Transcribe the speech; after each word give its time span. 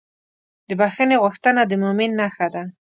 د 0.67 0.69
بښنې 0.79 1.17
غوښتنه 1.23 1.61
د 1.67 1.71
مؤمن 1.81 2.09
نښه 2.19 2.47
ده. 2.53 2.63